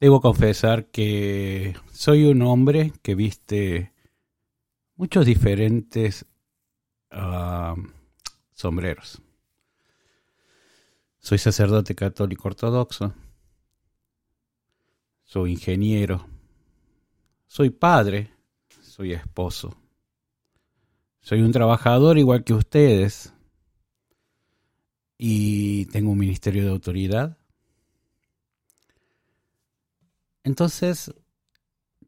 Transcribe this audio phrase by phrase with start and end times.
[0.00, 3.92] Debo confesar que soy un hombre que viste
[4.94, 6.26] muchos diferentes
[7.10, 7.74] ah,
[8.52, 9.20] sombreros.
[11.18, 13.12] Soy sacerdote católico ortodoxo.
[15.24, 16.26] Soy ingeniero.
[17.46, 18.30] Soy padre.
[18.80, 19.76] Soy esposo.
[21.20, 23.34] Soy un trabajador igual que ustedes.
[25.18, 27.37] Y tengo un ministerio de autoridad.
[30.48, 31.12] Entonces,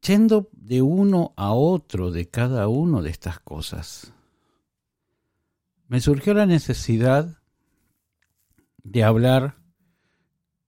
[0.00, 4.14] yendo de uno a otro de cada uno de estas cosas,
[5.88, 7.42] me surgió la necesidad
[8.82, 9.58] de hablar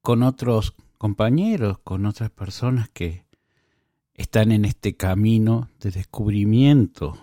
[0.03, 3.25] con otros compañeros, con otras personas que
[4.13, 7.17] están en este camino de descubrimiento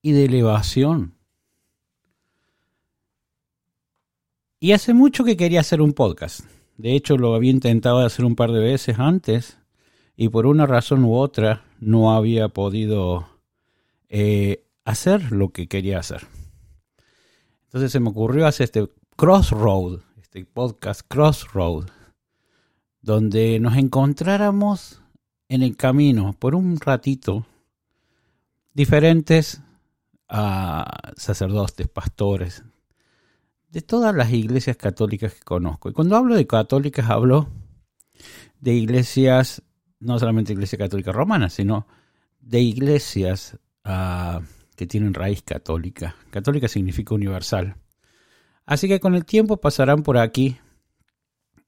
[0.00, 1.18] y de elevación.
[4.60, 6.44] Y hace mucho que quería hacer un podcast.
[6.80, 9.58] De hecho, lo había intentado hacer un par de veces antes
[10.16, 13.28] y por una razón u otra no había podido
[14.08, 16.26] eh, hacer lo que quería hacer.
[17.64, 21.84] Entonces se me ocurrió hacer este Crossroad, este podcast Crossroad,
[23.02, 25.02] donde nos encontráramos
[25.50, 27.44] en el camino por un ratito
[28.72, 29.60] diferentes
[30.30, 32.64] a sacerdotes, pastores,
[33.70, 35.88] de todas las iglesias católicas que conozco.
[35.88, 37.48] Y cuando hablo de católicas hablo
[38.60, 39.62] de iglesias,
[40.00, 41.86] no solamente iglesia católica romana, sino
[42.40, 44.40] de iglesias ah,
[44.76, 46.16] que tienen raíz católica.
[46.30, 47.76] Católica significa universal.
[48.66, 50.58] Así que con el tiempo pasarán por aquí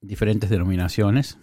[0.00, 1.39] diferentes denominaciones,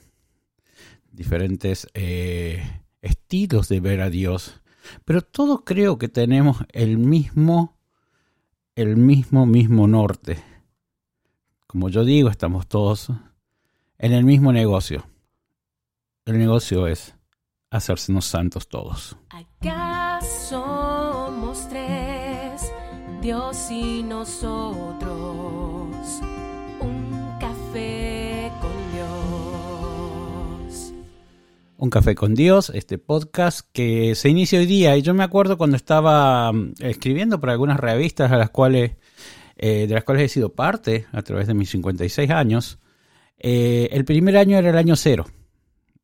[1.11, 4.61] diferentes eh, estilos de ver a Dios,
[5.05, 7.77] pero todos creo que tenemos el mismo,
[8.75, 10.48] el mismo, mismo norte.
[11.71, 13.11] Como yo digo, estamos todos
[13.99, 15.05] en el mismo negocio.
[16.25, 17.13] El negocio es
[17.69, 19.15] hacernos santos todos.
[19.29, 22.73] Acá somos tres,
[23.21, 25.11] Dios y nosotros.
[26.81, 30.93] Un café con Dios.
[31.77, 34.97] Un café con Dios, este podcast que se inicia hoy día.
[34.97, 38.93] Y yo me acuerdo cuando estaba mm, escribiendo para algunas revistas a las cuales
[39.61, 42.79] eh, de las cuales he sido parte a través de mis 56 años,
[43.37, 45.27] eh, el primer año era el año cero.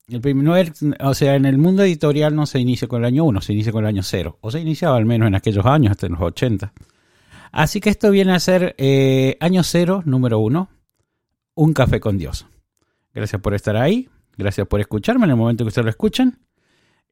[0.10, 3.40] El primer, o sea, en el mundo editorial no se inicia con el año 1,
[3.40, 4.38] se inicia con el año cero.
[4.42, 6.74] O se iniciaba al menos en aquellos años, hasta en los 80.
[7.54, 10.70] Así que esto viene a ser eh, año cero, número uno,
[11.54, 12.46] un café con Dios.
[13.14, 16.40] Gracias por estar ahí, gracias por escucharme en el momento que ustedes lo escuchan.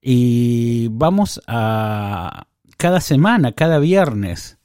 [0.01, 4.57] Y vamos a cada semana, cada viernes,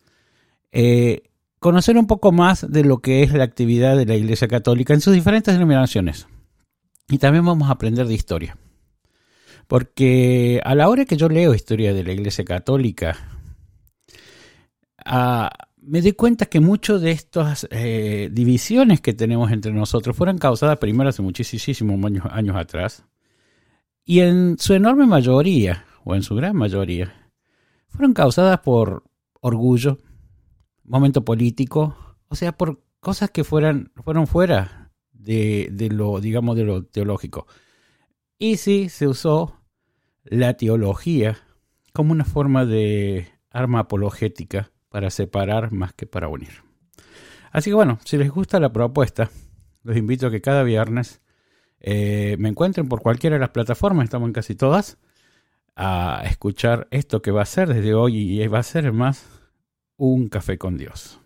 [1.58, 5.00] conocer un poco más de lo que es la actividad de la Iglesia Católica en
[5.00, 6.26] sus diferentes denominaciones.
[7.08, 8.56] Y también vamos a aprender de historia.
[9.66, 13.16] Porque a la hora que yo leo historia de la Iglesia Católica,
[15.04, 20.38] ah, me di cuenta que muchas de estas eh, divisiones que tenemos entre nosotros fueron
[20.38, 23.04] causadas primero hace muchísimos años, años atrás.
[24.04, 27.30] Y en su enorme mayoría, o en su gran mayoría,
[27.88, 29.04] fueron causadas por
[29.40, 29.98] orgullo,
[30.88, 31.96] momento político,
[32.28, 37.46] o sea, por cosas que fueran, fueron fuera de, de lo, digamos, de lo teológico.
[38.38, 39.56] Y sí, se usó
[40.24, 41.38] la teología
[41.92, 46.62] como una forma de arma apologética para separar más que para unir.
[47.50, 49.30] Así que bueno, si les gusta la propuesta,
[49.82, 51.22] los invito a que cada viernes
[51.80, 54.98] eh, me encuentren por cualquiera de las plataformas, estamos en casi todas,
[55.76, 59.37] a escuchar esto que va a ser desde hoy y va a ser más
[59.98, 61.20] un café con Dios.